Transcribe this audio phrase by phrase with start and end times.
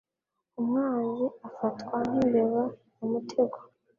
[0.59, 2.63] Umwanzi afatwa nkimbeba
[2.97, 3.57] mumutego.